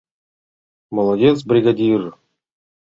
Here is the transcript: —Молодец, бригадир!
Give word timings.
—Молодец, 0.95 1.37
бригадир! 1.49 2.01